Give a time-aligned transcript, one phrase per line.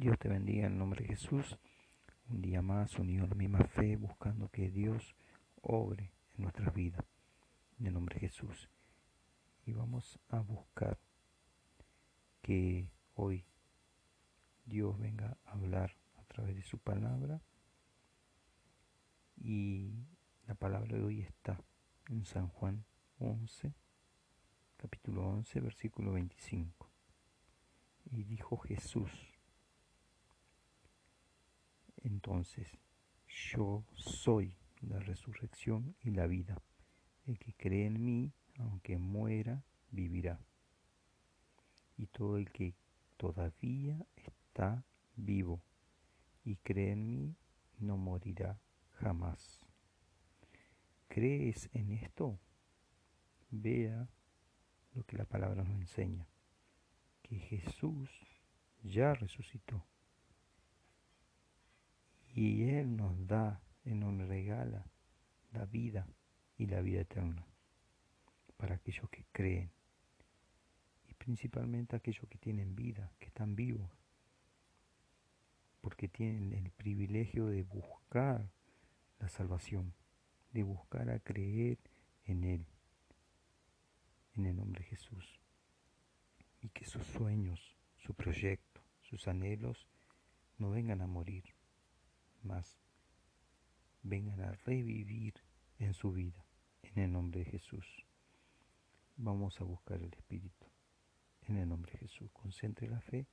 [0.00, 1.58] Dios te bendiga en el nombre de Jesús.
[2.30, 5.14] Un día más unido a la misma fe, buscando que Dios
[5.60, 7.04] obre en nuestras vidas.
[7.78, 8.70] En el nombre de Jesús.
[9.66, 10.98] Y vamos a buscar
[12.40, 13.44] que hoy
[14.64, 17.42] Dios venga a hablar a través de su palabra.
[19.36, 20.06] Y
[20.46, 21.62] la palabra de hoy está
[22.08, 22.86] en San Juan
[23.18, 23.74] 11,
[24.78, 26.88] capítulo 11, versículo 25.
[28.12, 29.29] Y dijo Jesús,
[32.30, 32.78] entonces,
[33.26, 36.62] yo soy la resurrección y la vida.
[37.26, 40.38] El que cree en mí, aunque muera, vivirá.
[41.96, 42.76] Y todo el que
[43.16, 44.84] todavía está
[45.16, 45.60] vivo
[46.44, 47.34] y cree en mí,
[47.80, 48.60] no morirá
[49.00, 49.66] jamás.
[51.08, 52.38] ¿Crees en esto?
[53.50, 54.08] Vea
[54.94, 56.28] lo que la palabra nos enseña,
[57.22, 58.08] que Jesús
[58.84, 59.84] ya resucitó
[62.34, 64.86] y Él nos da, Él nos regala
[65.52, 66.06] la vida
[66.56, 67.44] y la vida eterna
[68.56, 69.70] para aquellos que creen
[71.08, 73.90] y principalmente aquellos que tienen vida, que están vivos,
[75.80, 78.50] porque tienen el privilegio de buscar
[79.18, 79.94] la salvación,
[80.52, 81.78] de buscar a creer
[82.24, 82.66] en Él,
[84.34, 85.40] en el nombre de Jesús,
[86.60, 89.88] y que sus sueños, su proyecto, sus anhelos
[90.58, 91.54] no vengan a morir
[92.42, 92.78] más
[94.02, 95.34] vengan a revivir
[95.78, 96.44] en su vida,
[96.82, 97.86] en el nombre de Jesús.
[99.16, 100.66] Vamos a buscar el Espíritu,
[101.42, 102.30] en el nombre de Jesús.
[102.32, 103.26] Concentre la fe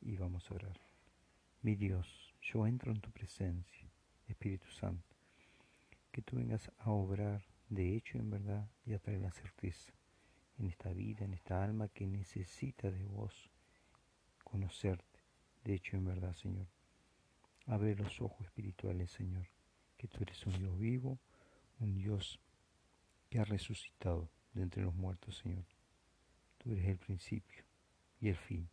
[0.00, 0.80] y vamos a orar.
[1.62, 3.88] Mi Dios, yo entro en tu presencia,
[4.26, 5.16] Espíritu Santo,
[6.10, 9.92] que tú vengas a obrar de hecho en verdad y a traer la certeza
[10.58, 13.50] en esta vida, en esta alma que necesita de vos
[14.44, 15.20] conocerte,
[15.64, 16.66] de hecho en verdad, Señor.
[17.66, 19.46] Abre los ojos espirituales, Señor,
[19.96, 21.18] que tú eres un Dios vivo,
[21.78, 22.40] un Dios
[23.30, 25.64] que ha resucitado de entre los muertos, Señor.
[26.58, 27.64] Tú eres el principio
[28.20, 28.68] y el fin.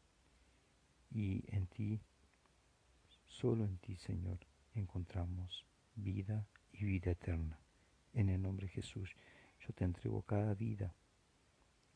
[1.12, 2.02] Y en ti,
[3.26, 4.40] solo en ti, Señor,
[4.74, 5.66] encontramos
[5.96, 7.60] vida y vida eterna.
[8.14, 9.16] En el nombre de Jesús,
[9.60, 10.96] yo te entrego cada vida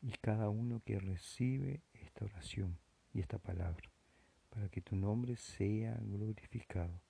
[0.02, 2.78] y cada uno que recibe esta oración
[3.14, 3.93] y esta palabra
[4.54, 7.02] para que tu nombre sea glorificado.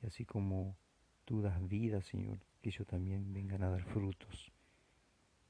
[0.00, 0.76] Y así como
[1.24, 4.52] tú das vida, Señor, que ellos también vengan a dar frutos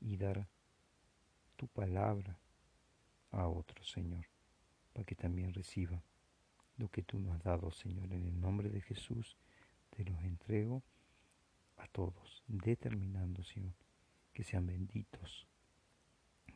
[0.01, 0.49] y dar
[1.57, 2.39] tu palabra
[3.31, 4.27] a otros, Señor,
[4.95, 6.03] para que también reciban
[6.79, 8.11] lo que tú nos has dado, Señor.
[8.15, 9.37] En el nombre de Jesús
[9.91, 10.83] te los entrego
[11.77, 13.75] a todos, determinando, Señor,
[14.33, 15.47] que sean benditos,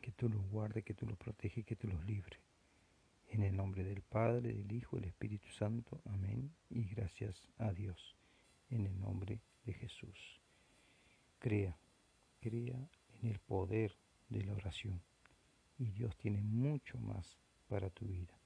[0.01, 2.39] que tú los guardes, que tú los proteges, que tú los libres.
[3.35, 6.01] En el nombre del Padre, del Hijo del Espíritu Santo.
[6.05, 6.55] Amén.
[6.69, 8.15] Y gracias a Dios.
[8.69, 10.39] En el nombre de Jesús.
[11.37, 11.77] Crea,
[12.39, 12.89] crea
[13.21, 13.93] en el poder
[14.29, 15.01] de la oración.
[15.77, 17.37] Y Dios tiene mucho más
[17.67, 18.39] para tu vida.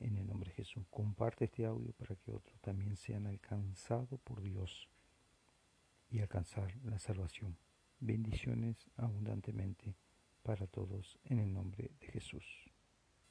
[0.00, 0.84] En el nombre de Jesús.
[0.90, 4.88] Comparte este audio para que otros también sean alcanzados por Dios
[6.10, 7.56] y alcanzar la salvación.
[8.00, 9.94] Bendiciones abundantemente
[10.42, 12.69] para todos en el nombre de Jesús.